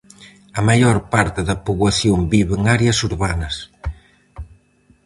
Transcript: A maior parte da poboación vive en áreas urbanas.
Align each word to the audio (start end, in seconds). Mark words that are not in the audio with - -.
A 0.59 0.61
maior 0.69 0.97
parte 1.13 1.39
da 1.49 1.61
poboación 1.65 2.19
vive 2.33 2.53
en 2.59 2.63
áreas 2.75 2.97
urbanas. 3.09 3.55